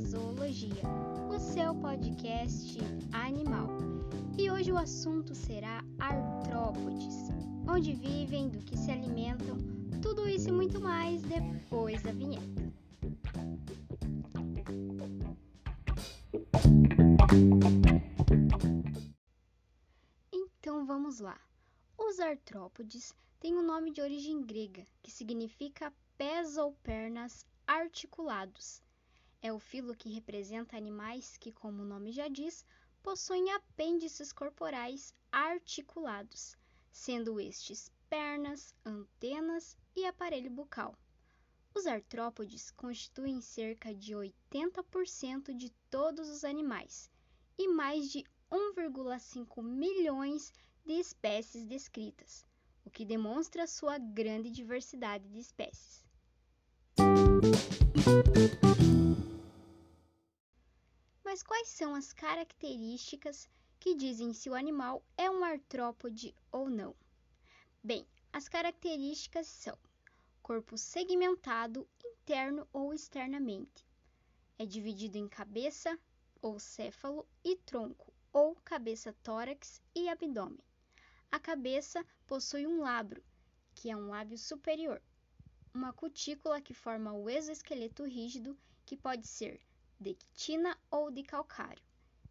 [0.00, 0.82] Zoologia,
[1.30, 2.76] o seu podcast
[3.12, 3.68] animal.
[4.36, 7.28] E hoje o assunto será artrópodes,
[7.68, 9.56] onde vivem, do que se alimentam,
[10.02, 12.74] tudo isso e muito mais depois da vinheta.
[20.32, 21.40] Então vamos lá.
[21.96, 28.83] Os artrópodes têm um nome de origem grega que significa pés ou pernas articulados.
[29.44, 32.64] É o filo que representa animais que, como o nome já diz,
[33.02, 36.56] possuem apêndices corporais articulados,
[36.90, 40.96] sendo estes pernas, antenas e aparelho bucal.
[41.74, 47.10] Os artrópodes constituem cerca de 80% de todos os animais
[47.58, 50.54] e mais de 1,5 milhões
[50.86, 52.46] de espécies descritas,
[52.82, 56.02] o que demonstra sua grande diversidade de espécies.
[61.34, 66.94] Mas quais são as características que dizem se o animal é um artrópode ou não?
[67.82, 69.76] Bem, as características são
[70.40, 73.84] corpo segmentado interno ou externamente.
[74.60, 75.98] É dividido em cabeça
[76.40, 80.62] ou céfalo e tronco ou cabeça tórax e abdômen.
[81.32, 83.20] A cabeça possui um labro,
[83.74, 85.02] que é um lábio superior,
[85.74, 88.56] uma cutícula que forma o exoesqueleto rígido,
[88.86, 89.60] que pode ser
[90.00, 91.82] de quitina ou de calcário.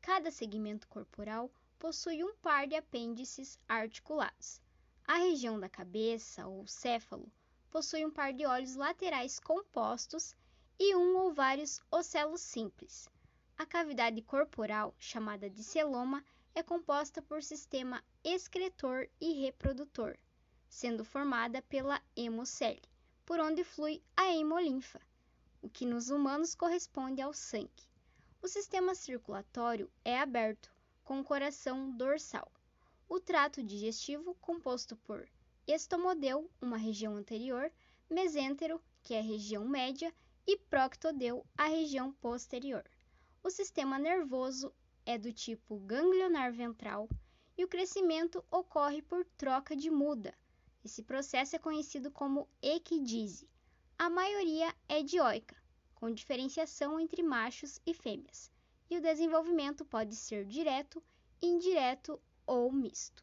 [0.00, 4.60] Cada segmento corporal possui um par de apêndices articulados.
[5.06, 7.30] A região da cabeça, ou céfalo,
[7.70, 10.34] possui um par de olhos laterais compostos
[10.78, 13.08] e um ou vários ocelos simples.
[13.56, 20.16] A cavidade corporal, chamada de celoma, é composta por sistema excretor e reprodutor,
[20.68, 22.82] sendo formada pela hemocele,
[23.24, 25.00] por onde flui a hemolinfa,
[25.62, 27.88] o que nos humanos corresponde ao sangue.
[28.42, 30.72] O sistema circulatório é aberto,
[31.04, 32.50] com o coração dorsal.
[33.08, 35.28] O trato digestivo, composto por
[35.66, 37.70] estomodeu, uma região anterior,
[38.08, 40.14] mesêntero, que é a região média,
[40.46, 42.84] e proctodeu, a região posterior.
[43.42, 44.72] O sistema nervoso
[45.04, 47.08] é do tipo ganglionar ventral
[47.56, 50.34] e o crescimento ocorre por troca de muda.
[50.84, 53.48] Esse processo é conhecido como equidise.
[54.00, 55.54] A maioria é dioica,
[55.94, 58.50] com diferenciação entre machos e fêmeas,
[58.88, 61.02] e o desenvolvimento pode ser direto,
[61.42, 63.22] indireto ou misto.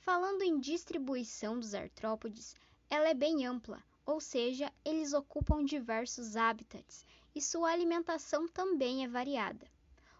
[0.00, 2.56] Falando em distribuição dos artrópodes,
[2.90, 9.08] ela é bem ampla, ou seja, eles ocupam diversos hábitats e sua alimentação também é
[9.08, 9.70] variada.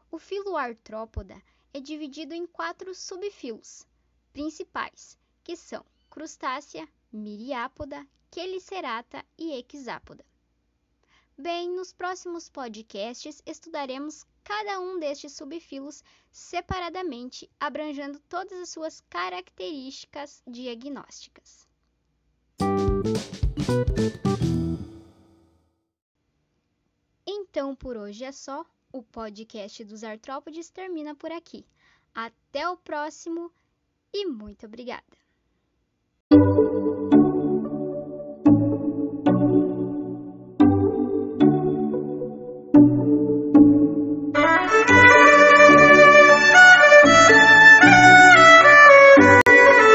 [0.08, 1.42] O filo artrópoda
[1.74, 3.89] é dividido em quatro subfilos
[4.32, 10.24] principais, que são crustácea, miriápoda, quelicerata e hexápoda.
[11.36, 20.42] Bem, nos próximos podcasts estudaremos cada um destes subfilos separadamente, abrangendo todas as suas características
[20.46, 21.66] diagnósticas.
[27.26, 28.66] Então, por hoje é só.
[28.92, 31.64] O podcast dos artrópodes termina por aqui.
[32.12, 33.52] Até o próximo
[34.12, 35.19] e muito obrigada!